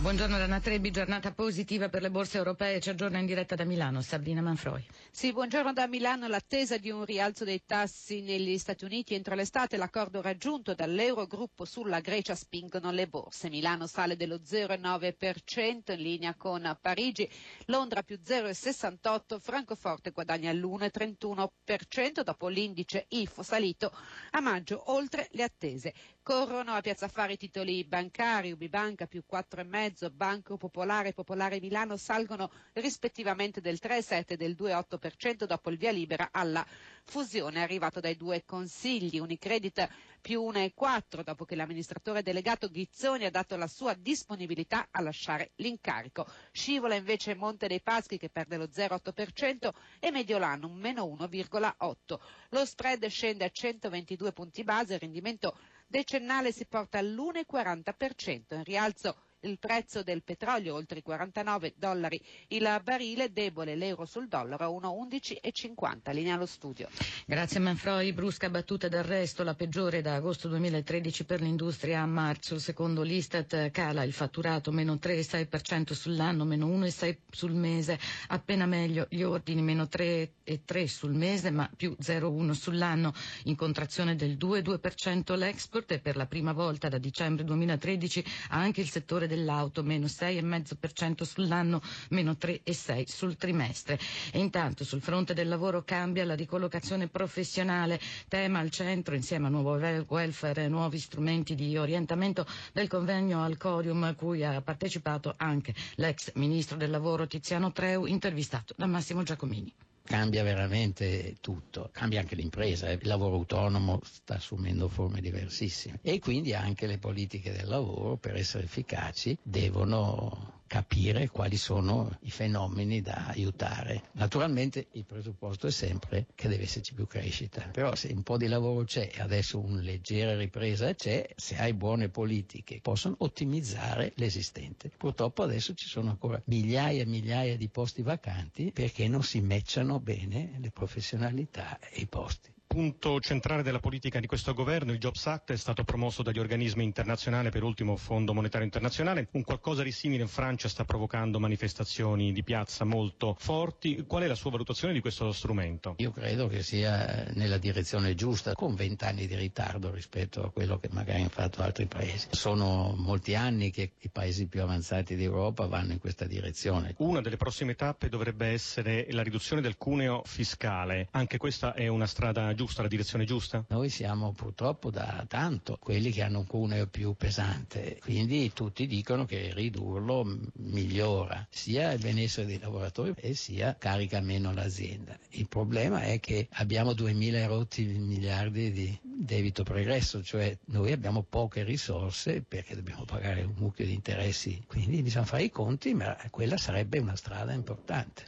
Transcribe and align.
Buongiorno 0.00 0.38
Rana 0.38 0.60
Trebbi, 0.60 0.90
giornata 0.90 1.30
positiva 1.30 1.90
per 1.90 2.00
le 2.00 2.10
borse 2.10 2.38
europee, 2.38 2.80
ci 2.80 2.88
aggiorna 2.88 3.18
in 3.18 3.26
diretta 3.26 3.54
da 3.54 3.64
Milano 3.64 4.00
Sabrina 4.00 4.40
Manfroi. 4.40 4.82
Sì, 5.10 5.30
buongiorno 5.30 5.74
da 5.74 5.86
Milano, 5.86 6.26
l'attesa 6.26 6.78
di 6.78 6.88
un 6.88 7.04
rialzo 7.04 7.44
dei 7.44 7.62
tassi 7.66 8.22
negli 8.22 8.56
Stati 8.56 8.86
Uniti 8.86 9.12
entro 9.12 9.34
l'estate, 9.34 9.76
l'accordo 9.76 10.22
raggiunto 10.22 10.72
dall'Eurogruppo 10.72 11.66
sulla 11.66 12.00
Grecia 12.00 12.34
spingono 12.34 12.90
le 12.92 13.08
borse. 13.08 13.50
Milano 13.50 13.86
sale 13.86 14.16
dello 14.16 14.36
0,9% 14.36 15.92
in 15.92 16.00
linea 16.00 16.34
con 16.34 16.78
Parigi, 16.80 17.28
Londra 17.66 18.02
più 18.02 18.18
0,68%, 18.24 19.38
Francoforte 19.38 20.12
guadagna 20.12 20.50
l'1,31% 20.50 22.22
dopo 22.24 22.48
l'indice 22.48 23.04
IFO 23.08 23.42
salito 23.42 23.92
a 24.30 24.40
maggio 24.40 24.82
oltre 24.92 25.28
le 25.32 25.42
attese. 25.42 25.92
Corrono 26.30 26.74
a 26.74 26.80
Piazza 26.80 27.06
Affari 27.06 27.36
titoli 27.36 27.82
bancari, 27.82 28.52
Ubibanca 28.52 29.08
più 29.08 29.24
4,5%, 29.28 30.12
Banco 30.12 30.56
Popolare 30.56 31.08
e 31.08 31.12
Popolare 31.12 31.58
Milano 31.58 31.96
salgono 31.96 32.52
rispettivamente 32.74 33.60
del 33.60 33.80
3,7% 33.82 34.24
e 34.28 34.36
del 34.36 34.54
2,8% 34.56 35.44
dopo 35.46 35.70
il 35.70 35.76
via 35.76 35.90
libera 35.90 36.28
alla 36.30 36.64
fusione 37.02 37.60
arrivato 37.60 37.98
dai 37.98 38.16
due 38.16 38.44
consigli. 38.44 39.18
Unicredit 39.18 39.88
più 40.20 40.42
1,4% 40.42 41.22
dopo 41.24 41.44
che 41.44 41.56
l'amministratore 41.56 42.22
delegato 42.22 42.68
Ghizzoni 42.68 43.24
ha 43.24 43.30
dato 43.30 43.56
la 43.56 43.66
sua 43.66 43.94
disponibilità 43.94 44.86
a 44.88 45.00
lasciare 45.00 45.50
l'incarico. 45.56 46.28
Scivola 46.52 46.94
invece 46.94 47.34
Monte 47.34 47.66
dei 47.66 47.80
Paschi 47.82 48.18
che 48.18 48.30
perde 48.30 48.56
lo 48.56 48.66
0,8% 48.66 49.70
e 49.98 50.12
Mediolanum 50.12 50.78
meno 50.78 51.06
1,8%. 51.06 52.20
Lo 52.50 52.64
spread 52.64 53.04
scende 53.08 53.44
a 53.44 53.50
122 53.50 54.32
punti 54.32 54.62
base, 54.62 54.96
rendimento 54.96 55.58
decennale 55.90 56.52
si 56.52 56.66
porta 56.66 56.98
all'1,40%, 56.98 58.54
in 58.54 58.64
rialzo 58.64 59.16
il 59.42 59.58
prezzo 59.58 60.02
del 60.02 60.22
petrolio 60.22 60.74
oltre 60.74 60.98
i 60.98 61.02
49 61.02 61.74
dollari 61.76 62.20
il 62.48 62.80
barile, 62.82 63.32
debole 63.32 63.74
l'euro 63.76 64.04
sul 64.04 64.28
dollaro 64.28 64.64
a 64.64 64.88
1,11,50. 64.88 66.12
Linea 66.12 66.34
allo 66.34 66.46
studio. 66.46 66.88
Grazie 67.26 67.60
Manfroi, 67.60 68.12
brusca 68.12 68.50
battuta 68.50 68.88
d'arresto, 68.88 69.42
la 69.42 69.54
peggiore 69.54 70.02
da 70.02 70.14
agosto 70.16 70.48
2013 70.48 71.24
per 71.24 71.40
l'industria 71.40 72.00
a 72.02 72.06
marzo. 72.06 72.58
Secondo 72.58 73.02
l'Istat 73.02 73.70
cala 73.70 74.02
il 74.02 74.12
fatturato 74.12 74.72
meno 74.72 74.94
3,6% 74.94 75.92
sull'anno, 75.92 76.44
meno 76.44 76.66
1,6% 76.66 77.16
sul 77.30 77.52
mese, 77.54 77.98
appena 78.28 78.66
meglio 78.66 79.06
gli 79.08 79.22
ordini 79.22 79.62
meno 79.62 79.84
3,3% 79.84 80.86
sul 80.86 81.14
mese 81.14 81.50
ma 81.50 81.70
più 81.74 81.96
0,1% 82.00 82.50
sull'anno, 82.50 83.12
in 83.44 83.56
contrazione 83.56 84.16
del 84.16 84.36
2,2% 84.36 85.36
l'export 85.36 85.92
e 85.92 85.98
per 86.00 86.16
la 86.16 86.26
prima 86.26 86.52
volta 86.52 86.88
da 86.88 86.98
dicembre 86.98 87.44
2013 87.44 88.24
anche 88.50 88.80
il 88.80 88.88
settore 88.88 89.26
dell'auto, 89.30 89.82
meno 89.84 90.06
6,5% 90.06 91.22
sull'anno, 91.22 91.80
meno 92.10 92.32
3,6% 92.32 93.04
sul 93.06 93.36
trimestre. 93.36 93.98
E 94.32 94.38
intanto 94.38 94.84
sul 94.84 95.00
fronte 95.00 95.32
del 95.34 95.48
lavoro 95.48 95.82
cambia 95.84 96.24
la 96.24 96.34
ricollocazione 96.34 97.06
professionale, 97.08 98.00
tema 98.28 98.58
al 98.58 98.70
centro 98.70 99.14
insieme 99.14 99.46
a 99.46 99.50
nuovo 99.50 99.78
welfare 100.08 100.64
e 100.64 100.68
nuovi 100.68 100.98
strumenti 100.98 101.54
di 101.54 101.76
orientamento 101.78 102.44
del 102.72 102.88
convegno 102.88 103.42
al 103.42 103.56
Corium 103.56 104.02
a 104.04 104.14
cui 104.14 104.44
ha 104.44 104.60
partecipato 104.60 105.34
anche 105.36 105.74
l'ex 105.96 106.32
ministro 106.34 106.76
del 106.76 106.90
lavoro 106.90 107.26
Tiziano 107.26 107.70
Treu, 107.72 108.06
intervistato 108.06 108.74
da 108.76 108.86
Massimo 108.86 109.22
Giacomini 109.22 109.72
cambia 110.02 110.42
veramente 110.42 111.36
tutto, 111.40 111.90
cambia 111.92 112.20
anche 112.20 112.34
l'impresa, 112.34 112.88
eh. 112.88 112.94
il 112.94 113.06
lavoro 113.06 113.36
autonomo 113.36 114.00
sta 114.04 114.34
assumendo 114.34 114.88
forme 114.88 115.20
diversissime 115.20 115.98
e 116.02 116.18
quindi 116.18 116.54
anche 116.54 116.86
le 116.86 116.98
politiche 116.98 117.52
del 117.52 117.68
lavoro 117.68 118.16
per 118.16 118.36
essere 118.36 118.64
efficaci 118.64 119.36
devono 119.42 120.59
capire 120.70 121.28
quali 121.30 121.56
sono 121.56 122.16
i 122.20 122.30
fenomeni 122.30 123.00
da 123.00 123.26
aiutare. 123.26 124.04
Naturalmente 124.12 124.86
il 124.92 125.04
presupposto 125.04 125.66
è 125.66 125.70
sempre 125.72 126.26
che 126.36 126.46
deve 126.46 126.62
esserci 126.62 126.94
più 126.94 127.08
crescita, 127.08 127.62
però 127.72 127.96
se 127.96 128.12
un 128.14 128.22
po' 128.22 128.36
di 128.36 128.46
lavoro 128.46 128.84
c'è 128.84 129.10
e 129.12 129.20
adesso 129.20 129.58
una 129.58 129.80
leggera 129.80 130.36
ripresa 130.36 130.94
c'è, 130.94 131.28
se 131.34 131.56
hai 131.56 131.74
buone 131.74 132.08
politiche 132.08 132.78
possono 132.80 133.16
ottimizzare 133.18 134.12
l'esistente. 134.14 134.92
Purtroppo 134.96 135.42
adesso 135.42 135.74
ci 135.74 135.88
sono 135.88 136.10
ancora 136.10 136.40
migliaia 136.44 137.02
e 137.02 137.06
migliaia 137.06 137.56
di 137.56 137.68
posti 137.68 138.02
vacanti 138.02 138.70
perché 138.70 139.08
non 139.08 139.24
si 139.24 139.40
matchano 139.40 139.98
bene 139.98 140.56
le 140.60 140.70
professionalità 140.70 141.80
e 141.80 142.02
i 142.02 142.06
posti 142.06 142.52
punto 142.70 143.18
centrale 143.18 143.64
della 143.64 143.80
politica 143.80 144.20
di 144.20 144.28
questo 144.28 144.54
governo, 144.54 144.92
il 144.92 144.98
Jobs 145.00 145.26
Act, 145.26 145.50
è 145.50 145.56
stato 145.56 145.82
promosso 145.82 146.22
dagli 146.22 146.38
organismi 146.38 146.84
internazionali, 146.84 147.50
per 147.50 147.64
ultimo 147.64 147.96
Fondo 147.96 148.32
Monetario 148.32 148.64
Internazionale. 148.64 149.26
Un 149.32 149.42
qualcosa 149.42 149.82
di 149.82 149.90
simile 149.90 150.22
in 150.22 150.28
Francia 150.28 150.68
sta 150.68 150.84
provocando 150.84 151.40
manifestazioni 151.40 152.30
di 152.30 152.44
piazza 152.44 152.84
molto 152.84 153.34
forti. 153.40 154.04
Qual 154.06 154.22
è 154.22 154.28
la 154.28 154.36
sua 154.36 154.52
valutazione 154.52 154.94
di 154.94 155.00
questo 155.00 155.32
strumento? 155.32 155.96
Io 155.98 156.12
credo 156.12 156.46
che 156.46 156.62
sia 156.62 157.26
nella 157.34 157.58
direzione 157.58 158.14
giusta, 158.14 158.54
con 158.54 158.76
vent'anni 158.76 159.26
di 159.26 159.34
ritardo 159.34 159.90
rispetto 159.90 160.44
a 160.44 160.52
quello 160.52 160.78
che 160.78 160.90
magari 160.92 161.22
hanno 161.22 161.28
fatto 161.28 161.62
altri 161.62 161.86
paesi. 161.86 162.28
Sono 162.30 162.94
molti 162.96 163.34
anni 163.34 163.72
che 163.72 163.94
i 163.98 164.10
paesi 164.10 164.46
più 164.46 164.62
avanzati 164.62 165.16
d'Europa 165.16 165.66
vanno 165.66 165.90
in 165.90 165.98
questa 165.98 166.24
direzione. 166.24 166.94
Una 166.98 167.20
delle 167.20 167.36
prossime 167.36 167.74
tappe 167.74 168.08
dovrebbe 168.08 168.46
essere 168.46 169.08
la 169.10 169.24
riduzione 169.24 169.60
del 169.60 169.76
cuneo 169.76 170.22
fiscale. 170.24 171.08
Anche 171.10 171.36
questa 171.36 171.74
è 171.74 171.88
una 171.88 172.06
strada 172.06 172.52
giusta, 172.60 172.82
la 172.82 172.88
direzione 172.88 173.24
giusta? 173.24 173.64
Noi 173.68 173.88
siamo 173.88 174.32
purtroppo 174.32 174.90
da 174.90 175.24
tanto 175.26 175.78
quelli 175.80 176.10
che 176.10 176.22
hanno 176.22 176.40
un 176.40 176.46
cuneo 176.46 176.86
più 176.88 177.14
pesante, 177.14 177.98
quindi 178.02 178.52
tutti 178.52 178.86
dicono 178.86 179.24
che 179.24 179.54
ridurlo 179.54 180.26
migliora 180.56 181.46
sia 181.48 181.92
il 181.92 182.00
benessere 182.00 182.46
dei 182.46 182.58
lavoratori 182.58 183.14
e 183.16 183.32
sia 183.32 183.76
carica 183.78 184.20
meno 184.20 184.52
l'azienda. 184.52 185.18
Il 185.30 185.48
problema 185.48 186.02
è 186.02 186.20
che 186.20 186.48
abbiamo 186.52 186.92
2000 186.92 187.46
rotti 187.46 187.84
miliardi 187.86 188.70
di 188.70 188.98
debito 189.02 189.62
pregresso, 189.62 190.22
cioè 190.22 190.54
noi 190.66 190.92
abbiamo 190.92 191.22
poche 191.22 191.64
risorse 191.64 192.42
perché 192.46 192.74
dobbiamo 192.74 193.06
pagare 193.06 193.42
un 193.42 193.54
mucchio 193.56 193.86
di 193.86 193.94
interessi, 193.94 194.62
quindi 194.66 195.00
bisogna 195.00 195.24
fare 195.24 195.44
i 195.44 195.50
conti, 195.50 195.94
ma 195.94 196.14
quella 196.28 196.58
sarebbe 196.58 196.98
una 196.98 197.16
strada 197.16 197.54
importante. 197.54 198.24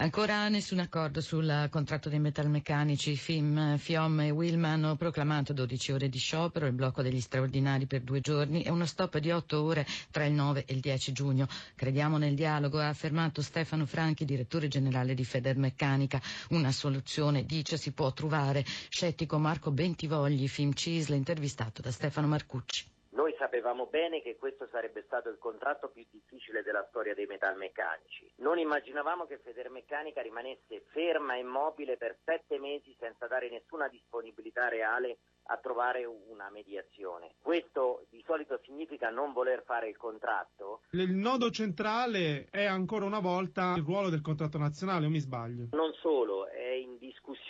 Ancora 0.00 0.48
nessun 0.48 0.78
accordo 0.78 1.20
sul 1.20 1.68
contratto 1.70 2.08
dei 2.08 2.18
metalmeccanici. 2.20 3.16
FIM, 3.16 3.76
FIOM 3.76 4.20
e 4.20 4.30
WILM 4.30 4.64
hanno 4.64 4.96
proclamato 4.96 5.52
12 5.52 5.92
ore 5.92 6.08
di 6.08 6.16
sciopero, 6.16 6.64
il 6.64 6.72
blocco 6.72 7.02
degli 7.02 7.20
straordinari 7.20 7.84
per 7.84 8.00
due 8.00 8.22
giorni 8.22 8.62
e 8.62 8.70
uno 8.70 8.86
stop 8.86 9.18
di 9.18 9.30
8 9.30 9.62
ore 9.62 9.86
tra 10.10 10.24
il 10.24 10.32
9 10.32 10.64
e 10.64 10.72
il 10.72 10.80
10 10.80 11.12
giugno. 11.12 11.46
Crediamo 11.74 12.16
nel 12.16 12.34
dialogo, 12.34 12.80
ha 12.80 12.88
affermato 12.88 13.42
Stefano 13.42 13.84
Franchi, 13.84 14.24
direttore 14.24 14.68
generale 14.68 15.12
di 15.12 15.22
Federmeccanica. 15.22 16.18
Una 16.48 16.72
soluzione, 16.72 17.44
dice, 17.44 17.76
si 17.76 17.92
può 17.92 18.10
trovare. 18.14 18.64
Scettico 18.88 19.36
Marco 19.36 19.70
Bentivogli, 19.70 20.48
FIM 20.48 20.72
CISL, 20.72 21.12
intervistato 21.12 21.82
da 21.82 21.92
Stefano 21.92 22.26
Marcucci. 22.26 22.86
Sapevamo 23.50 23.86
bene 23.86 24.22
che 24.22 24.36
questo 24.36 24.68
sarebbe 24.70 25.02
stato 25.06 25.28
il 25.28 25.36
contratto 25.36 25.88
più 25.88 26.06
difficile 26.08 26.62
della 26.62 26.86
storia 26.88 27.14
dei 27.14 27.26
metalmeccanici. 27.26 28.34
Non 28.36 28.58
immaginavamo 28.58 29.26
che 29.26 29.40
Federmeccanica 29.42 30.22
rimanesse 30.22 30.84
ferma 30.92 31.34
e 31.34 31.40
immobile 31.40 31.96
per 31.96 32.16
sette 32.24 32.60
mesi 32.60 32.94
senza 32.96 33.26
dare 33.26 33.50
nessuna 33.50 33.88
disponibilità 33.88 34.68
reale 34.68 35.18
a 35.50 35.56
trovare 35.56 36.04
una 36.04 36.48
mediazione. 36.48 37.34
Questo 37.42 38.06
di 38.08 38.22
solito 38.24 38.60
significa 38.62 39.10
non 39.10 39.32
voler 39.32 39.64
fare 39.64 39.88
il 39.88 39.96
contratto. 39.96 40.82
Il 40.92 41.10
nodo 41.10 41.50
centrale 41.50 42.46
è 42.50 42.64
ancora 42.64 43.04
una 43.04 43.18
volta 43.18 43.74
il 43.76 43.82
ruolo 43.82 44.10
del 44.10 44.22
contratto 44.22 44.58
nazionale, 44.58 45.06
o 45.06 45.10
mi 45.10 45.18
sbaglio? 45.18 45.66
Non 45.72 45.92
solo, 45.94 46.46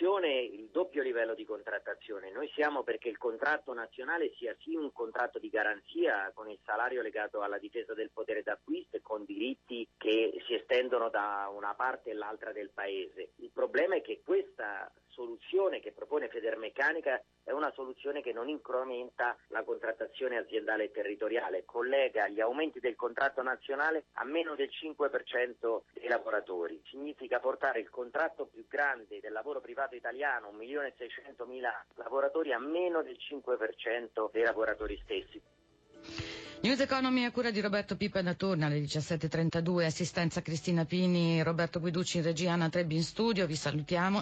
discussione 0.01 0.41
il 0.41 0.69
doppio 0.71 1.03
livello 1.03 1.35
di 1.35 1.45
contrattazione. 1.45 2.31
Noi 2.31 2.49
siamo 2.55 2.81
perché 2.81 3.07
il 3.07 3.19
contratto 3.19 3.71
nazionale 3.73 4.33
sia 4.35 4.55
sì 4.59 4.75
un 4.75 4.91
contratto 4.91 5.37
di 5.37 5.49
garanzia 5.49 6.31
con 6.33 6.49
il 6.49 6.57
salario 6.65 7.03
legato 7.03 7.41
alla 7.41 7.59
difesa 7.59 7.93
del 7.93 8.09
potere 8.11 8.41
d'acquisto 8.41 8.97
e 8.97 9.01
con 9.01 9.23
diritti 9.25 9.87
che 9.97 10.41
si 10.47 10.55
estendono 10.55 11.09
da 11.09 11.51
una 11.53 11.75
parte 11.75 12.09
e 12.09 12.13
l'altra 12.13 12.51
del 12.51 12.71
paese. 12.73 13.33
Il 13.35 13.51
problema 13.53 13.95
è 13.95 14.01
che 14.01 14.21
questa 14.25 14.91
soluzione 15.21 15.79
che 15.79 15.91
propone 15.91 16.29
Federmeccanica 16.29 17.21
è 17.43 17.51
una 17.51 17.71
soluzione 17.75 18.21
che 18.21 18.33
non 18.33 18.49
incrementa 18.49 19.37
la 19.49 19.63
contrattazione 19.63 20.37
aziendale 20.37 20.85
e 20.85 20.91
territoriale, 20.91 21.63
collega 21.63 22.27
gli 22.27 22.39
aumenti 22.39 22.79
del 22.79 22.95
contratto 22.95 23.43
nazionale 23.43 24.05
a 24.13 24.25
meno 24.25 24.55
del 24.55 24.69
5% 24.71 25.81
dei 25.93 26.07
lavoratori. 26.07 26.81
Significa 26.89 27.39
portare 27.39 27.79
il 27.79 27.89
contratto 27.89 28.47
più 28.47 28.65
grande 28.67 29.19
del 29.19 29.31
lavoro 29.31 29.61
privato 29.61 29.95
italiano, 29.95 30.51
1.600.000 30.57 31.69
lavoratori, 31.95 32.51
a 32.51 32.59
meno 32.59 33.03
del 33.03 33.17
5% 33.19 34.31
dei 34.31 34.43
lavoratori 34.43 34.99
stessi. 35.03 35.41
News 36.63 36.79
Economy 36.79 37.23
a 37.23 37.31
cura 37.31 37.49
di 37.49 37.59
Roberto 37.59 37.97
Pipa 37.97 38.21
da 38.21 38.35
Torna 38.35 38.67
alle 38.67 38.79
17.32, 38.81 39.83
assistenza 39.83 40.43
Cristina 40.43 40.85
Pini, 40.85 41.41
Roberto 41.41 41.79
Guiducci 41.79 42.17
in 42.17 42.23
regia, 42.23 42.51
Anna 42.53 42.69
Trebbi 42.69 42.97
in 42.97 43.03
studio, 43.03 43.47
vi 43.47 43.55
salutiamo. 43.55 44.21